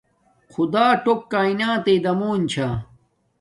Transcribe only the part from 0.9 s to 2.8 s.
ٹݸک کݳئنݳتݵئ دمݸن چھݳ.